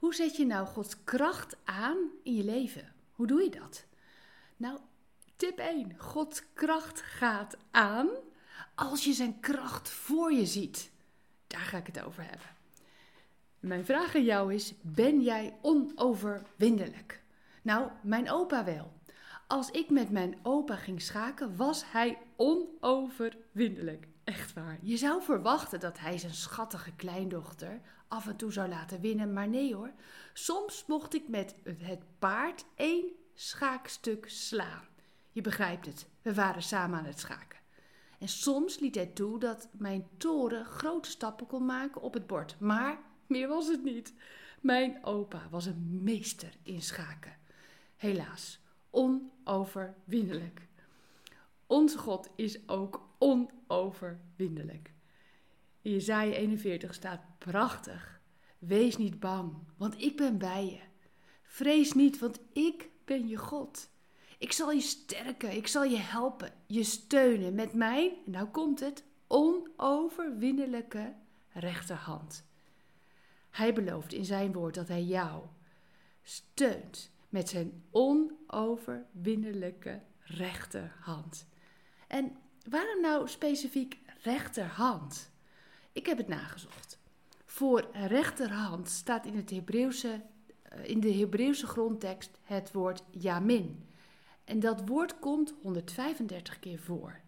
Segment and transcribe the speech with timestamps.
[0.00, 2.92] Hoe zet je nou Gods kracht aan in je leven?
[3.12, 3.84] Hoe doe je dat?
[4.56, 4.78] Nou,
[5.36, 5.98] tip 1.
[5.98, 8.08] Gods kracht gaat aan
[8.74, 10.90] als je zijn kracht voor je ziet.
[11.46, 12.46] Daar ga ik het over hebben.
[13.58, 17.22] Mijn vraag aan jou is: ben jij onoverwinnelijk?
[17.62, 18.92] Nou, mijn opa wel.
[19.50, 24.08] Als ik met mijn opa ging schaken, was hij onoverwinnelijk.
[24.24, 24.78] Echt waar.
[24.82, 29.48] Je zou verwachten dat hij zijn schattige kleindochter af en toe zou laten winnen, maar
[29.48, 29.92] nee hoor.
[30.32, 34.84] Soms mocht ik met het paard één schaakstuk slaan.
[35.30, 37.58] Je begrijpt het, we waren samen aan het schaken.
[38.18, 42.56] En soms liet hij toe dat mijn toren grote stappen kon maken op het bord.
[42.60, 44.14] Maar meer was het niet.
[44.60, 47.36] Mijn opa was een meester in schaken.
[47.96, 48.60] Helaas,
[48.90, 50.68] onoverwinnelijk.
[51.66, 54.92] Onze God is ook onoverwinnelijk.
[55.82, 58.20] In Jezaja 41 staat prachtig.
[58.58, 60.80] Wees niet bang, want ik ben bij je.
[61.42, 63.90] Vrees niet, want ik ben je God.
[64.38, 68.80] Ik zal je sterken, ik zal je helpen, je steunen met mijn, en nou komt
[68.80, 71.14] het, onoverwinnelijke
[71.52, 72.44] rechterhand.
[73.50, 75.42] Hij belooft in zijn woord dat hij jou
[76.22, 81.46] steunt met zijn onoverwinnelijke rechterhand.
[82.06, 82.36] En
[82.68, 85.30] waarom nou specifiek rechterhand?
[85.92, 86.98] Ik heb het nagezocht.
[87.46, 90.22] Voor rechterhand staat in, het Hebreeuwse,
[90.62, 93.84] eh, in de Hebreeuwse grondtekst het woord yamin.
[94.44, 97.20] En dat woord komt 135 keer voor.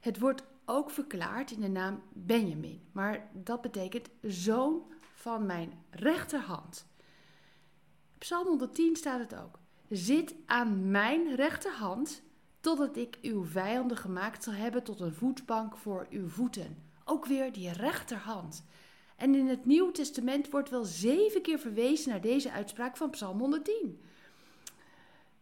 [0.00, 4.82] Het wordt ook verklaard in de naam Benjamin, maar dat betekent zoon
[5.14, 6.86] van mijn rechterhand.
[8.20, 9.58] Psalm 110 staat het ook.
[9.88, 12.22] Zit aan mijn rechterhand,
[12.60, 16.82] totdat ik uw vijanden gemaakt zal hebben tot een voetbank voor uw voeten.
[17.04, 18.64] Ook weer die rechterhand.
[19.16, 23.38] En in het Nieuwe Testament wordt wel zeven keer verwezen naar deze uitspraak van Psalm
[23.38, 24.00] 110.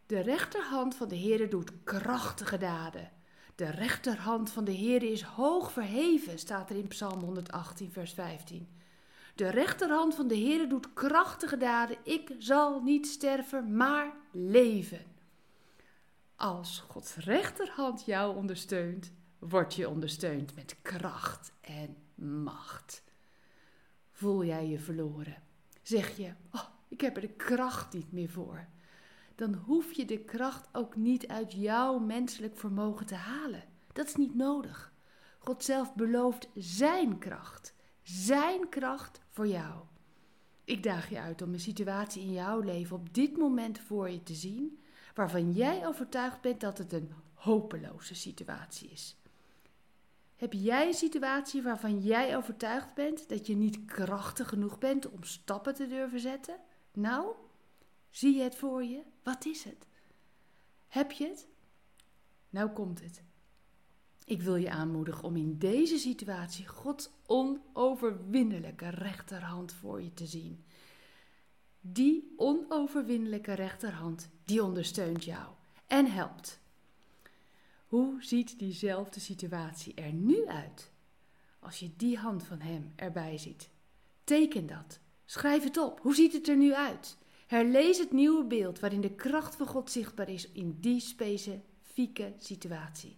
[0.05, 3.11] De rechterhand van de Heere doet krachtige daden.
[3.55, 8.67] De rechterhand van de Heere is hoog verheven, staat er in Psalm 118, vers 15.
[9.39, 11.97] De rechterhand van de Heere doet krachtige daden.
[12.03, 15.05] Ik zal niet sterven, maar leven.
[16.35, 21.97] Als Gods rechterhand jou ondersteunt, word je ondersteund met kracht en
[22.43, 23.03] macht.
[24.11, 25.43] Voel jij je verloren?
[25.81, 28.67] Zeg je, oh, ik heb er de kracht niet meer voor.
[29.35, 33.63] Dan hoef je de kracht ook niet uit jouw menselijk vermogen te halen.
[33.93, 34.93] Dat is niet nodig.
[35.37, 37.77] God zelf belooft zijn kracht.
[38.11, 39.83] Zijn kracht voor jou.
[40.63, 44.23] Ik daag je uit om een situatie in jouw leven op dit moment voor je
[44.23, 44.83] te zien,
[45.13, 49.15] waarvan jij overtuigd bent dat het een hopeloze situatie is.
[50.35, 55.23] Heb jij een situatie waarvan jij overtuigd bent dat je niet krachtig genoeg bent om
[55.23, 56.59] stappen te durven zetten?
[56.93, 57.35] Nou,
[58.09, 59.01] zie je het voor je?
[59.23, 59.87] Wat is het?
[60.87, 61.47] Heb je het?
[62.49, 63.23] Nou komt het.
[64.29, 70.63] Ik wil je aanmoedigen om in deze situatie Gods onoverwinnelijke rechterhand voor je te zien.
[71.81, 75.47] Die onoverwinnelijke rechterhand, die ondersteunt jou
[75.87, 76.59] en helpt.
[77.85, 80.91] Hoe ziet diezelfde situatie er nu uit?
[81.59, 83.69] Als je die hand van Hem erbij ziet.
[84.23, 84.99] Teken dat.
[85.25, 85.99] Schrijf het op.
[85.99, 87.17] Hoe ziet het er nu uit?
[87.47, 93.17] Herlees het nieuwe beeld waarin de kracht van God zichtbaar is in die specifieke situatie.